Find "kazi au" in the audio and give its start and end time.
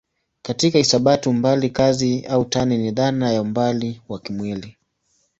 1.69-2.45